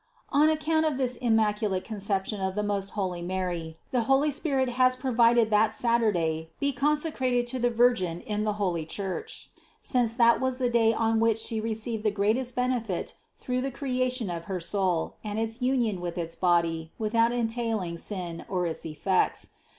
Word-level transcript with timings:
221. 0.33 0.41
On 0.41 0.49
account 0.83 0.91
of 0.91 0.97
this 0.97 1.15
Immaculate 1.17 1.83
Conception 1.83 2.41
of 2.41 2.55
most 2.65 2.89
holy 2.97 3.21
Mary 3.21 3.77
the 3.91 4.05
holy 4.09 4.31
Spirit 4.31 4.69
has 4.69 4.95
provided 4.95 5.51
that 5.51 5.73
Satur 5.75 6.11
day 6.11 6.49
be 6.59 6.73
consecrated 6.73 7.45
to 7.45 7.59
the 7.59 7.69
Virgin 7.69 8.21
in 8.21 8.43
the 8.43 8.53
holy 8.53 8.83
Church, 8.83 9.51
since 9.79 10.15
that 10.15 10.39
was 10.41 10.57
the 10.57 10.71
day 10.71 10.91
on 10.91 11.19
which 11.19 11.37
She 11.37 11.61
received 11.61 12.03
the 12.03 12.09
great 12.09 12.35
est 12.35 12.55
benefit 12.55 13.13
through 13.37 13.61
the 13.61 13.69
creation 13.69 14.31
of 14.31 14.45
her 14.45 14.59
soul 14.59 15.17
and 15.23 15.37
its 15.37 15.61
union 15.61 16.01
with 16.01 16.17
its 16.17 16.35
body 16.35 16.91
without 16.97 17.31
entailing 17.31 17.95
sin 17.95 18.43
or 18.49 18.65
its 18.65 18.83
effects. 18.87 19.49